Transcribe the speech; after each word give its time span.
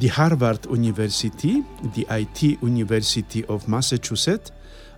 Die 0.00 0.12
Harvard 0.12 0.68
University, 0.68 1.64
die 1.96 2.06
IT 2.08 2.62
University 2.62 3.44
of 3.46 3.66
Massachusetts 3.66 4.52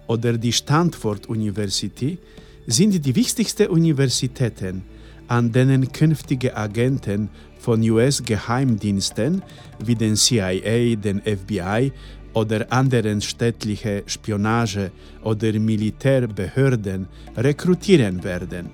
oder 0.09 0.37
die 0.37 0.53
Stanford 0.53 1.27
University 1.27 2.19
sind 2.67 3.03
die 3.06 3.17
wichtigsten 3.17 3.69
Universitäten, 3.69 4.83
an 5.27 5.51
denen 5.51 5.91
künftige 5.91 6.55
Agenten 6.55 7.31
von 7.59 7.81
US-Geheimdiensten 7.81 9.42
wie 9.83 9.95
den 9.95 10.17
CIA, 10.17 10.97
den 10.97 11.23
FBI 11.23 11.92
oder 12.35 12.71
anderen 12.71 13.23
städtliche 13.23 14.03
Spionage- 14.06 14.91
oder 15.23 15.59
Militärbehörden 15.59 17.09
rekrutieren 17.38 18.23
werden. 18.23 18.69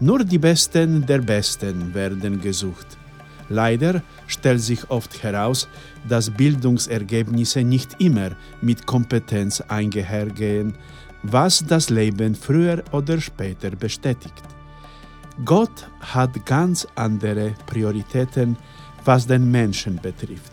Nur 0.00 0.22
die 0.22 0.38
Besten 0.38 1.06
der 1.06 1.22
Besten 1.22 1.94
werden 1.94 2.42
gesucht. 2.42 2.98
Leider 3.52 4.02
stellt 4.26 4.62
sich 4.62 4.90
oft 4.90 5.22
heraus, 5.22 5.68
dass 6.08 6.30
Bildungsergebnisse 6.30 7.62
nicht 7.62 8.00
immer 8.00 8.30
mit 8.62 8.86
Kompetenz 8.86 9.60
einhergehen, 9.68 10.74
was 11.22 11.64
das 11.66 11.90
Leben 11.90 12.34
früher 12.34 12.82
oder 12.92 13.20
später 13.20 13.70
bestätigt. 13.70 14.42
Gott 15.44 15.88
hat 16.00 16.44
ganz 16.46 16.86
andere 16.94 17.54
Prioritäten, 17.66 18.56
was 19.04 19.26
den 19.26 19.50
Menschen 19.50 19.96
betrifft. 19.96 20.52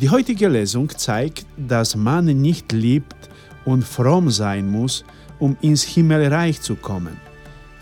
Die 0.00 0.08
heutige 0.08 0.48
Lesung 0.48 0.88
zeigt, 0.88 1.46
dass 1.56 1.94
man 1.94 2.24
nicht 2.24 2.72
liebt 2.72 3.28
und 3.64 3.84
fromm 3.84 4.30
sein 4.30 4.70
muss, 4.70 5.04
um 5.38 5.56
ins 5.60 5.82
Himmelreich 5.82 6.60
zu 6.62 6.76
kommen. 6.76 7.20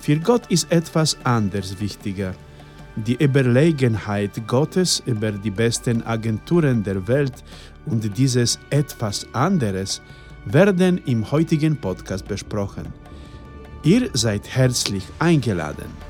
Für 0.01 0.19
Gott 0.19 0.47
ist 0.48 0.73
etwas 0.73 1.17
anderes 1.25 1.79
wichtiger. 1.81 2.35
Die 2.96 3.22
Überlegenheit 3.22 4.46
Gottes 4.46 5.02
über 5.06 5.30
die 5.30 5.50
besten 5.50 6.02
Agenturen 6.02 6.83
der 6.83 7.06
Welt 7.06 7.44
und 7.86 8.16
dieses 8.19 8.58
etwas 8.70 9.27
anderes 9.33 10.02
werden 10.44 10.98
im 11.06 11.30
heutigen 11.30 11.77
Podcast 11.77 12.27
besprochen. 12.27 12.92
Ihr 13.83 14.11
seid 14.12 14.48
herzlich 14.48 15.05
eingeladen. 15.18 16.09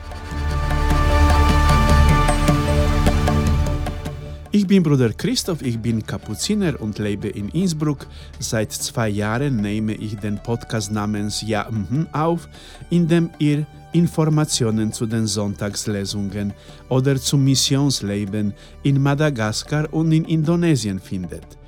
Bin 4.71 4.85
Bruder 4.85 5.13
Christoph, 5.13 5.63
ich 5.63 5.81
bin 5.81 6.07
Kapuziner 6.07 6.81
und 6.81 7.01
lebe 7.01 7.27
in 7.27 7.49
Innsbruck. 7.49 8.07
Seit 8.39 8.71
zwei 8.71 9.09
Jahren 9.09 9.57
nehme 9.57 9.95
ich 9.95 10.17
den 10.17 10.41
Podcast 10.41 10.93
namens 10.93 11.43
Ja 11.43 11.67
mhm 11.69 12.07
auf, 12.13 12.49
in 12.89 13.09
dem 13.09 13.31
ihr 13.41 13.67
Informationen 13.93 14.93
zu 14.93 15.07
den 15.07 15.27
Sonntagslesungen 15.27 16.53
oder 16.89 17.17
zum 17.17 17.43
Missionsleben 17.43 18.55
in 18.85 19.03
Madagaskar 19.03 19.93
und 19.93 20.13
in 20.13 20.25
Indonesien 20.25 21.01
findet. 21.01 21.59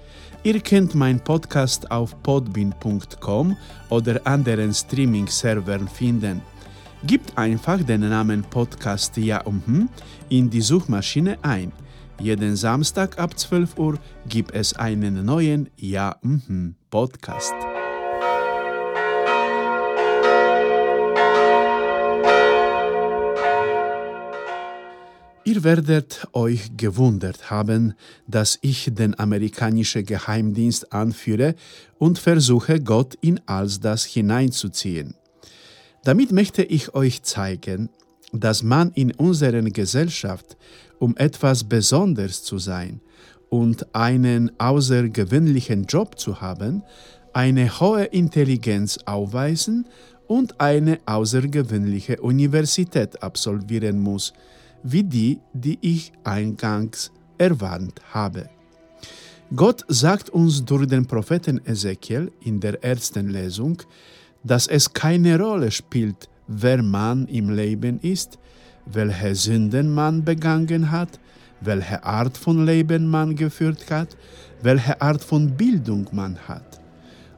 Ihr 0.44 0.60
könnt 0.60 0.94
meinen 0.94 1.18
Podcast 1.18 1.90
auf 1.90 2.14
podbean.com 2.22 3.56
oder 3.88 4.20
anderen 4.24 4.72
Streaming-Servern 4.72 5.88
finden. 5.88 6.40
Gebt 7.04 7.36
einfach 7.36 7.82
den 7.82 8.02
Namen 8.08 8.44
Podcast 8.44 9.16
Ja 9.16 9.42
mhm 9.44 9.88
in 10.28 10.48
die 10.48 10.60
Suchmaschine 10.60 11.36
ein. 11.42 11.72
Jeden 12.20 12.56
Samstag 12.56 13.18
ab 13.18 13.38
12 13.38 13.78
Uhr 13.78 13.98
gibt 14.28 14.54
es 14.54 14.74
einen 14.74 15.24
neuen 15.24 15.68
Ja 15.76 16.16
mhm 16.22 16.74
Podcast. 16.90 17.54
Ihr 25.44 25.64
werdet 25.64 26.28
euch 26.32 26.76
gewundert 26.76 27.50
haben, 27.50 27.94
dass 28.28 28.58
ich 28.62 28.90
den 28.92 29.18
amerikanischen 29.18 30.06
Geheimdienst 30.06 30.92
anführe 30.92 31.56
und 31.98 32.18
versuche, 32.18 32.78
Gott 32.80 33.16
in 33.20 33.40
all 33.46 33.68
das 33.80 34.04
hineinzuziehen. 34.04 35.14
Damit 36.04 36.30
möchte 36.30 36.62
ich 36.62 36.94
euch 36.94 37.22
zeigen, 37.22 37.90
dass 38.32 38.62
man 38.62 38.92
in 38.92 39.12
unserer 39.12 39.62
Gesellschaft, 39.62 40.56
um 41.02 41.16
etwas 41.16 41.64
Besonderes 41.64 42.44
zu 42.44 42.58
sein 42.58 43.00
und 43.48 43.92
einen 43.92 44.52
außergewöhnlichen 44.60 45.86
Job 45.86 46.16
zu 46.16 46.40
haben, 46.40 46.84
eine 47.32 47.80
hohe 47.80 48.04
Intelligenz 48.04 48.98
aufweisen 49.04 49.88
und 50.28 50.60
eine 50.60 51.00
außergewöhnliche 51.04 52.20
Universität 52.20 53.20
absolvieren 53.20 53.98
muss, 53.98 54.32
wie 54.84 55.02
die, 55.02 55.40
die 55.52 55.76
ich 55.80 56.12
eingangs 56.22 57.10
erwarnt 57.36 58.00
habe. 58.12 58.48
Gott 59.56 59.84
sagt 59.88 60.30
uns 60.30 60.64
durch 60.64 60.86
den 60.86 61.06
Propheten 61.06 61.60
Ezekiel 61.66 62.30
in 62.44 62.60
der 62.60 62.84
ersten 62.84 63.28
Lesung, 63.28 63.82
dass 64.44 64.68
es 64.68 64.92
keine 64.92 65.36
Rolle 65.36 65.72
spielt, 65.72 66.28
wer 66.46 66.80
man 66.80 67.26
im 67.26 67.50
Leben 67.50 67.98
ist, 67.98 68.38
welche 68.86 69.34
Sünden 69.34 69.92
man 69.92 70.24
begangen 70.24 70.90
hat, 70.90 71.18
welche 71.60 72.02
Art 72.04 72.36
von 72.36 72.66
Leben 72.66 73.06
man 73.06 73.36
geführt 73.36 73.90
hat, 73.90 74.16
welche 74.62 75.00
Art 75.00 75.22
von 75.22 75.50
Bildung 75.56 76.06
man 76.12 76.36
hat. 76.48 76.80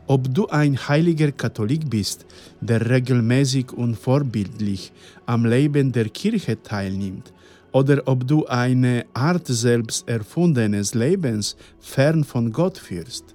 Ob 0.06 0.32
du 0.34 0.46
ein 0.48 0.76
heiliger 0.76 1.32
Katholik 1.32 1.88
bist, 1.88 2.26
der 2.60 2.88
regelmäßig 2.88 3.72
und 3.72 3.96
vorbildlich 3.96 4.92
am 5.24 5.46
Leben 5.46 5.92
der 5.92 6.08
Kirche 6.10 6.62
teilnimmt, 6.62 7.32
oder 7.72 8.02
ob 8.06 8.26
du 8.26 8.46
eine 8.46 9.04
Art 9.14 9.46
selbst 9.48 10.08
erfundenes 10.08 10.94
Lebens 10.94 11.56
fern 11.80 12.22
von 12.22 12.52
Gott 12.52 12.78
führst. 12.78 13.34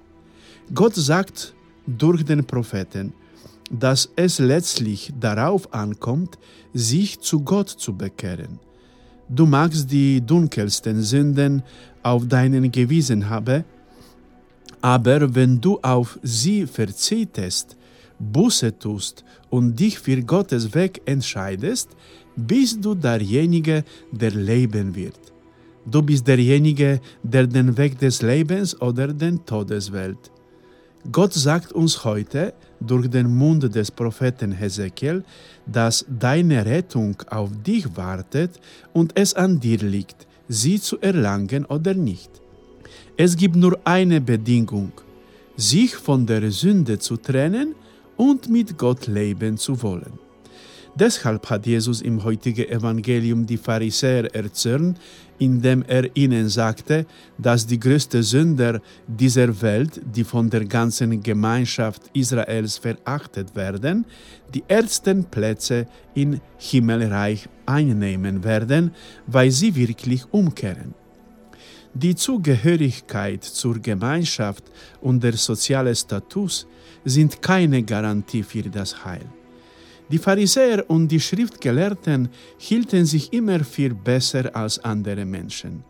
Gott 0.74 0.96
sagt 0.96 1.54
durch 1.86 2.24
den 2.24 2.46
Propheten, 2.46 3.12
dass 3.70 4.10
es 4.16 4.40
letztlich 4.40 5.14
darauf 5.20 5.74
ankommt, 5.74 6.38
sich 6.74 7.20
zu 7.20 7.42
Gott 7.42 7.70
zu 7.70 7.96
bekehren. 7.96 8.60
Du 9.28 9.46
magst 9.46 9.92
die 9.92 10.22
dunkelsten 10.22 11.02
Sünden 11.04 11.62
auf 12.02 12.28
deinen 12.28 12.72
Gewissen 12.72 13.30
haben, 13.30 13.64
aber 14.82 15.36
wenn 15.36 15.60
du 15.60 15.80
auf 15.82 16.20
sie 16.24 16.66
verzichtest, 16.66 17.78
Buße 18.20 18.78
tust 18.78 19.24
und 19.50 19.80
dich 19.80 20.00
für 20.00 20.22
Gottes 20.24 20.74
Weg 20.74 21.02
entscheidest, 21.06 21.90
bist 22.36 22.84
du 22.84 22.96
derjenige, 22.96 23.84
der 24.12 24.32
leben 24.32 24.96
wird. 24.96 25.20
Du 25.86 26.02
bist 26.02 26.28
derjenige, 26.28 27.00
der 27.24 27.48
den 27.48 27.78
Weg 27.78 27.98
des 28.00 28.22
Lebens 28.22 28.80
oder 28.82 29.08
den 29.08 29.46
Todes 29.46 29.92
wählt. 29.92 30.32
Gott 31.12 31.34
sagt 31.34 31.72
uns 31.72 32.04
heute 32.04 32.54
durch 32.80 33.10
den 33.10 33.34
Mund 33.36 33.74
des 33.76 33.92
Propheten 33.92 34.52
Hesekiel, 34.52 35.24
dass 35.66 36.06
deine 36.08 36.66
Rettung 36.66 37.16
auf 37.30 37.50
dich 37.66 37.86
wartet 37.96 38.60
und 38.94 39.12
es 39.16 39.34
an 39.34 39.60
dir 39.60 39.80
liegt, 39.80 40.28
sie 40.48 40.80
zu 40.80 41.00
erlangen 41.00 41.66
oder 41.66 41.94
nicht. 41.94 42.32
Es 43.18 43.36
gibt 43.36 43.56
nur 43.56 43.78
eine 43.84 44.22
Bedingung, 44.22 44.92
sich 45.56 45.96
von 45.96 46.26
der 46.26 46.52
Sünde 46.52 47.00
zu 47.00 47.18
trennen 47.18 47.76
und 48.18 48.50
mit 48.50 48.78
Gott 48.78 49.08
leben 49.08 49.58
zu 49.58 49.82
wollen. 49.82 50.29
Deshalb 50.96 51.50
hat 51.50 51.66
Jesus 51.66 52.02
im 52.02 52.24
heutigen 52.24 52.68
Evangelium 52.68 53.46
die 53.46 53.58
Pharisäer 53.58 54.34
erzürnt, 54.36 55.00
indem 55.38 55.84
er 55.84 56.16
ihnen 56.16 56.50
sagte, 56.50 57.06
dass 57.38 57.66
die 57.66 57.80
größten 57.80 58.24
Sünder 58.24 58.82
dieser 59.08 59.62
Welt, 59.62 60.02
die 60.04 60.24
von 60.24 60.50
der 60.50 60.66
ganzen 60.66 61.24
Gemeinschaft 61.24 62.04
Israels 62.14 62.78
verachtet 62.78 63.56
werden, 63.56 64.06
die 64.54 64.64
ersten 64.68 65.24
Plätze 65.24 65.88
im 66.16 66.42
Himmelreich 66.58 67.48
einnehmen 67.66 68.44
werden, 68.44 68.92
weil 69.28 69.52
sie 69.52 69.74
wirklich 69.76 70.26
umkehren. 70.32 70.94
Die 71.94 72.16
Zugehörigkeit 72.16 73.44
zur 73.44 73.80
Gemeinschaft 73.80 74.64
und 75.02 75.24
der 75.24 75.34
soziale 75.34 75.96
Status 75.96 76.68
sind 77.06 77.42
keine 77.42 77.82
Garantie 77.84 78.44
für 78.44 78.64
das 78.64 79.04
Heil. 79.06 79.26
Die 80.12 80.18
Pharisäer 80.18 80.90
und 80.90 81.08
die 81.08 81.20
Schriftgelehrten 81.20 82.30
hielten 82.58 83.06
sich 83.06 83.32
immer 83.32 83.64
viel 83.64 83.94
besser 83.94 84.56
als 84.56 84.80
andere 84.80 85.24
Menschen. 85.24 85.84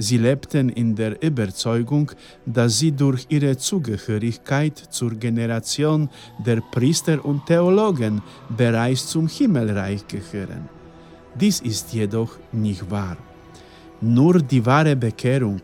Sie 0.00 0.16
lebten 0.16 0.68
in 0.70 0.94
der 0.94 1.20
Überzeugung, 1.22 2.12
dass 2.46 2.78
sie 2.78 2.92
durch 2.92 3.26
ihre 3.28 3.56
Zugehörigkeit 3.56 4.78
zur 4.78 5.10
Generation 5.10 6.08
der 6.38 6.60
Priester 6.60 7.22
und 7.24 7.44
Theologen 7.46 8.22
bereits 8.56 9.08
zum 9.08 9.26
Himmelreich 9.26 10.06
gehören. 10.06 10.68
Dies 11.34 11.60
ist 11.60 11.92
jedoch 11.92 12.38
nicht 12.52 12.88
wahr. 12.90 13.16
Nur 14.00 14.40
die 14.40 14.64
wahre 14.64 14.94
Bekehrung 14.94 15.60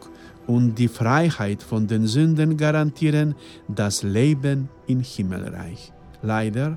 und 0.47 0.75
die 0.75 0.89
Freiheit 0.89 1.63
von 1.63 1.87
den 1.87 2.07
Sünden 2.07 2.57
garantieren 2.57 3.35
das 3.69 4.03
Leben 4.03 4.69
im 4.89 5.01
Himmelreich. 5.01 5.93
Leider 6.23 6.77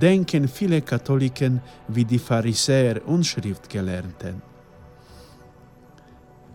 denken 0.00 0.48
viele 0.48 0.80
Katholiken 0.80 1.60
wie 1.88 2.04
die 2.04 2.18
Pharisäer 2.18 3.06
und 3.06 3.24
Schriftgelehrten. 3.24 4.42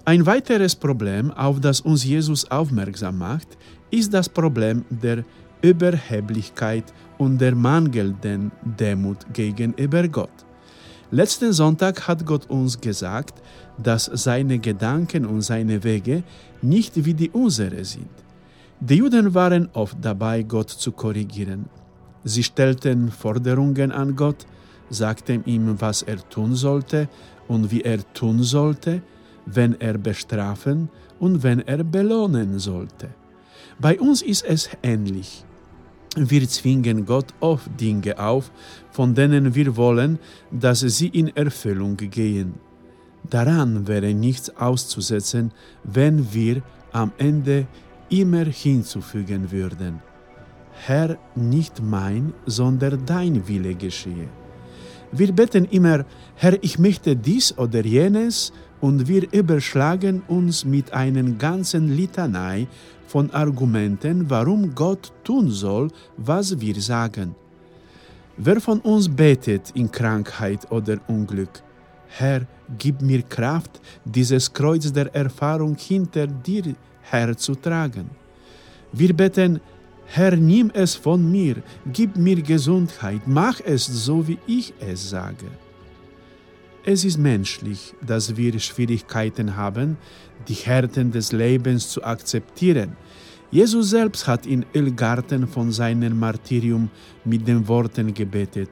Ein 0.05 0.25
weiteres 0.25 0.73
Problem, 0.73 1.31
auf 1.31 1.59
das 1.59 1.81
uns 1.81 2.05
Jesus 2.05 2.49
aufmerksam 2.49 3.17
macht, 3.17 3.57
ist 3.91 4.13
das 4.13 4.29
Problem 4.29 4.85
der 4.89 5.25
Überheblichkeit 5.61 6.85
und 7.17 7.39
der 7.39 7.55
mangelnden 7.55 8.51
Demut 8.63 9.25
gegenüber 9.33 10.07
Gott. 10.07 10.45
Letzten 11.11 11.53
Sonntag 11.53 12.07
hat 12.07 12.25
Gott 12.25 12.49
uns 12.49 12.79
gesagt, 12.79 13.41
dass 13.77 14.05
seine 14.13 14.59
Gedanken 14.59 15.25
und 15.25 15.41
seine 15.41 15.83
Wege 15.83 16.23
nicht 16.61 17.05
wie 17.05 17.13
die 17.13 17.29
unsere 17.29 17.83
sind. 17.85 18.09
Die 18.79 18.95
Juden 18.95 19.33
waren 19.33 19.69
oft 19.73 19.97
dabei, 20.01 20.43
Gott 20.43 20.69
zu 20.69 20.91
korrigieren. 20.91 21.65
Sie 22.23 22.43
stellten 22.43 23.11
Forderungen 23.11 23.91
an 23.91 24.15
Gott, 24.15 24.45
sagten 24.89 25.43
ihm, 25.45 25.79
was 25.79 26.01
er 26.01 26.17
tun 26.29 26.55
sollte 26.55 27.09
und 27.47 27.71
wie 27.71 27.81
er 27.81 27.99
tun 28.13 28.43
sollte, 28.43 29.01
wenn 29.45 29.79
er 29.79 29.97
bestrafen 29.97 30.89
und 31.19 31.43
wenn 31.43 31.59
er 31.67 31.83
belohnen 31.83 32.59
sollte. 32.59 33.09
Bei 33.79 33.99
uns 33.99 34.21
ist 34.21 34.43
es 34.45 34.69
ähnlich. 34.83 35.45
Wir 36.15 36.47
zwingen 36.49 37.05
Gott 37.05 37.33
oft 37.39 37.69
Dinge 37.79 38.17
auf, 38.17 38.51
von 38.91 39.13
denen 39.13 39.53
wir 39.53 39.75
wollen, 39.75 40.17
dass 40.51 40.79
sie 40.79 41.09
in 41.09 41.35
Erfüllung 41.35 41.95
gehen. 41.95 42.55
Daran 43.29 43.87
wäre 43.87 44.13
nichts 44.13 44.49
auszusetzen, 44.57 45.51
wenn 45.83 46.33
wir 46.33 46.63
am 46.91 47.11
Ende 47.17 47.67
immer 48.09 48.45
hinzufügen 48.45 49.51
würden. 49.51 50.01
Herr, 50.85 51.17
nicht 51.35 51.81
mein, 51.81 52.33
sondern 52.45 53.05
dein 53.05 53.47
Wille 53.47 53.75
geschehe. 53.75 54.27
Wir 55.11 55.31
beten 55.31 55.65
immer, 55.65 56.05
Herr, 56.35 56.61
ich 56.63 56.77
möchte 56.79 57.15
dies 57.15 57.57
oder 57.57 57.85
jenes, 57.85 58.51
und 58.79 59.07
wir 59.07 59.31
überschlagen 59.33 60.21
uns 60.27 60.63
mit 60.63 60.93
einer 60.93 61.23
ganzen 61.23 61.95
Litanei 61.95 62.67
von 63.07 63.31
Argumenten, 63.31 64.29
warum 64.29 64.75
Gott 64.75 65.11
tun 65.23 65.49
soll, 65.49 65.89
was 66.17 66.59
wir 66.59 66.79
sagen. 66.79 67.35
Wer 68.37 68.61
von 68.61 68.79
uns 68.81 69.09
betet 69.09 69.71
in 69.73 69.89
Krankheit 69.91 70.71
oder 70.71 70.99
Unglück? 71.07 71.63
Herr, 72.07 72.41
gib 72.77 73.01
mir 73.01 73.23
Kraft, 73.23 73.81
dieses 74.05 74.53
Kreuz 74.53 74.91
der 74.93 75.13
Erfahrung 75.15 75.75
hinter 75.75 76.27
dir 76.27 76.75
herzutragen. 77.01 78.09
Wir 78.91 79.13
beten, 79.15 79.59
Herr, 80.09 80.35
nimm 80.37 80.71
es 80.73 80.95
von 80.95 81.29
mir, 81.29 81.61
gib 81.91 82.15
mir 82.15 82.41
Gesundheit, 82.41 83.21
mach 83.27 83.59
es 83.59 83.85
so, 83.85 84.27
wie 84.27 84.39
ich 84.47 84.73
es 84.79 85.09
sage. 85.09 85.47
Es 86.85 87.03
ist 87.03 87.17
menschlich, 87.17 87.93
dass 88.05 88.37
wir 88.37 88.57
Schwierigkeiten 88.59 89.57
haben, 89.57 89.97
die 90.47 90.53
Härten 90.53 91.11
des 91.11 91.33
Lebens 91.33 91.89
zu 91.89 92.01
akzeptieren. 92.03 92.95
Jesus 93.51 93.89
selbst 93.89 94.27
hat 94.27 94.45
in 94.45 94.65
Ölgarten 94.73 95.47
von 95.47 95.71
seinem 95.71 96.17
Martyrium 96.17 96.89
mit 97.25 97.45
den 97.45 97.67
Worten 97.67 98.13
gebetet, 98.13 98.69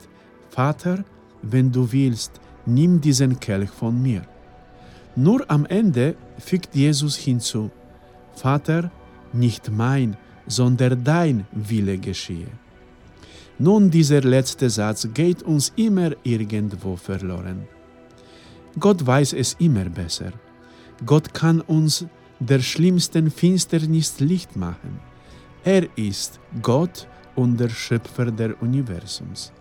Vater, 0.50 1.04
wenn 1.42 1.72
du 1.72 1.92
willst, 1.92 2.40
nimm 2.66 3.02
diesen 3.02 3.38
Kelch 3.40 3.70
von 3.70 4.02
mir. 4.02 4.22
Nur 5.18 5.50
am 5.52 5.66
Ende 5.66 6.16
fügt 6.38 6.74
Jesus 6.74 7.18
hinzu, 7.18 7.72
Vater, 8.36 8.92
nicht 9.34 9.70
mein, 9.70 10.16
sondern 10.48 11.04
dein 11.04 11.46
Wille 11.52 11.98
geschehe. 11.98 12.48
Nun, 13.58 13.90
dieser 13.90 14.22
letzte 14.22 14.70
Satz 14.70 15.08
geht 15.14 15.44
uns 15.44 15.72
immer 15.76 16.12
irgendwo 16.24 16.96
verloren. 16.96 17.68
Gott 18.80 19.06
weiß 19.06 19.34
es 19.34 19.56
immer 19.60 19.86
besser. 19.86 20.34
Gott 21.06 21.34
kann 21.34 21.62
uns 21.62 22.06
der 22.40 22.60
schlimmsten 22.60 23.32
Finsternis 23.32 24.20
Licht 24.20 24.56
machen. 24.56 25.00
Er 25.64 25.88
ist 25.98 26.40
Gott 26.62 27.08
und 27.36 27.58
der 27.60 27.70
Schöpfer 27.70 28.32
der 28.32 28.62
Universums. 28.62 29.54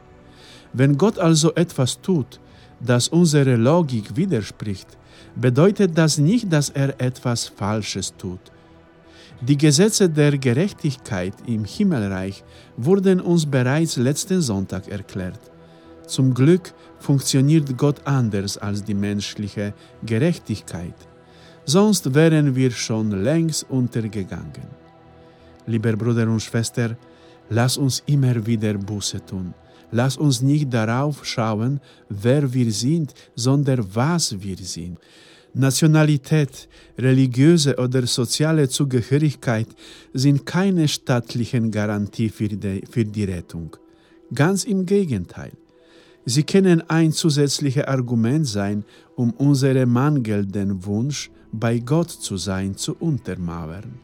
Wenn 0.72 0.98
Gott 0.98 1.18
also 1.18 1.54
etwas 1.54 2.00
tut, 2.00 2.40
das 2.80 3.08
unserer 3.08 3.56
Logik 3.56 4.16
widerspricht, 4.16 4.98
bedeutet 5.36 5.96
das 5.96 6.18
nicht, 6.18 6.52
dass 6.52 6.70
er 6.70 7.00
etwas 7.00 7.46
Falsches 7.46 8.12
tut. 8.16 8.40
Die 9.40 9.58
Gesetze 9.58 10.08
der 10.08 10.38
Gerechtigkeit 10.38 11.34
im 11.46 11.64
Himmelreich 11.64 12.44
wurden 12.76 13.20
uns 13.20 13.44
bereits 13.44 13.96
letzten 13.96 14.40
Sonntag 14.40 14.88
erklärt. 14.88 15.40
Zum 16.06 16.32
Glück 16.32 16.72
funktioniert 16.98 17.76
Gott 17.76 18.00
anders 18.04 18.56
als 18.58 18.84
die 18.84 18.94
menschliche 18.94 19.74
Gerechtigkeit, 20.04 20.94
sonst 21.64 22.14
wären 22.14 22.54
wir 22.54 22.70
schon 22.70 23.10
längst 23.10 23.66
untergegangen. 23.68 24.68
Lieber 25.66 25.94
Bruder 25.96 26.28
und 26.28 26.40
Schwester, 26.40 26.96
lass 27.48 27.76
uns 27.76 28.02
immer 28.06 28.46
wieder 28.46 28.74
Buße 28.74 29.24
tun. 29.24 29.54
Lass 29.90 30.16
uns 30.16 30.42
nicht 30.42 30.72
darauf 30.72 31.24
schauen, 31.24 31.80
wer 32.08 32.52
wir 32.52 32.70
sind, 32.72 33.14
sondern 33.34 33.86
was 33.94 34.42
wir 34.42 34.56
sind. 34.56 34.98
Nationalität, 35.54 36.68
religiöse 36.98 37.76
oder 37.76 38.06
soziale 38.06 38.68
Zugehörigkeit 38.68 39.68
sind 40.12 40.44
keine 40.44 40.88
staatlichen 40.88 41.70
Garantie 41.70 42.28
für 42.28 42.48
die, 42.48 42.82
für 42.90 43.04
die 43.04 43.24
Rettung. 43.24 43.76
Ganz 44.34 44.64
im 44.64 44.84
Gegenteil. 44.84 45.52
Sie 46.26 46.42
können 46.42 46.82
ein 46.88 47.12
zusätzliches 47.12 47.84
Argument 47.84 48.46
sein, 48.46 48.84
um 49.14 49.30
unseren 49.32 49.90
mangelnden 49.90 50.84
Wunsch, 50.84 51.30
bei 51.52 51.78
Gott 51.78 52.10
zu 52.10 52.36
sein, 52.36 52.76
zu 52.76 52.96
untermauern. 52.98 54.00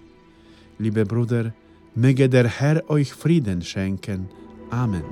Liebe 0.78 1.04
Brüder, 1.04 1.52
möge 1.94 2.28
der 2.28 2.46
Herr 2.46 2.88
euch 2.88 3.12
Frieden 3.12 3.62
schenken. 3.62 4.28
Amen. 4.70 5.02